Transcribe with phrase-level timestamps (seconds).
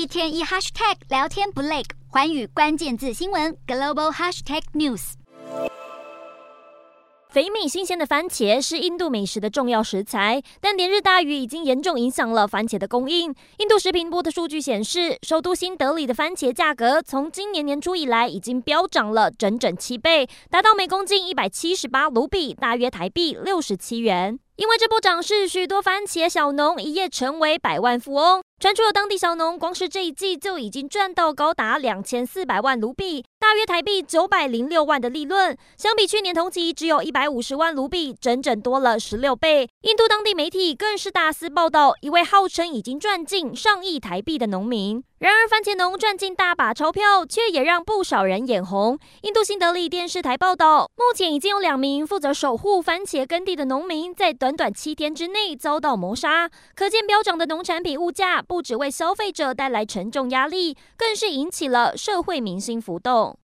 [0.00, 5.12] 一天一 hashtag 聊天不累，环宇关键字新闻 global hashtag news。
[7.28, 13.34] 肥美新鲜的番茄是印度美食的重要食材，但连日大雨已经严重影响了番茄的供应。
[13.58, 24.38] 印度食品部的数据显示，首都新德里的番茄价格从今年年初以来已经飙涨了整整七倍，达到每公斤一百七十八卢比，大约台币六十七元。
[24.60, 28.42] 因为这波涨势，许多番茄小农一夜成为百万富翁。
[28.60, 39.66] 传出有当地小农光是这一季就已经赚到高达两千四百万卢比，大约台币九百零六万的利润，相比去年同期只有一百五十万卢比，整整多了十六倍。
[39.80, 45.02] 印度当地媒体更是大肆报道一位号称已经赚进上亿台币的农民。
[45.20, 48.98] 然而，番茄农赚进大把钞票，却也让不少人眼红。
[49.22, 56.50] 印度新德里电视台报道，目前已经有两名负责守护番茄耕地的农民，在短短七天之内遭到谋杀。
[56.74, 63.38] 可见，飙涨的农产品物价不只为消费者带来沉重压力，更是引起了社会民心浮动。